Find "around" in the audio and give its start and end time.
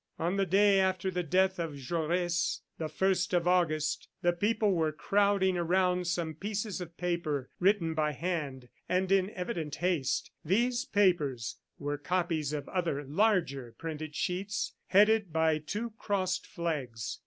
5.59-6.07